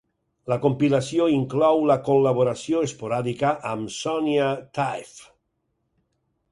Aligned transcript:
La 0.51 0.55
compilació 0.61 1.27
inclou 1.33 1.83
la 1.91 1.97
col·laboració 2.07 2.81
esporàdica 2.89 3.55
amb 3.75 3.95
Sonya 3.99 4.51
Taaffe. 4.79 5.33